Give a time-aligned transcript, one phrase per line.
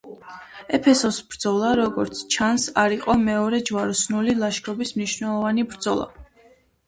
[0.77, 6.09] ეფესოს ბრძოლა, როგორც ჩანს, არ იყო მეორე ჯვაროსნული ლაშქრობის მნიშვნელოვანი ბრძოლა.